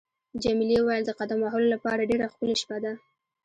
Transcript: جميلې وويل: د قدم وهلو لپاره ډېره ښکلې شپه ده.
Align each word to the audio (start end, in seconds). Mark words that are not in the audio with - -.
جميلې 0.43 0.77
وويل: 0.79 1.03
د 1.05 1.11
قدم 1.19 1.39
وهلو 1.41 1.67
لپاره 1.75 2.07
ډېره 2.09 2.25
ښکلې 2.31 2.55
شپه 2.61 2.77
ده. 2.83 2.93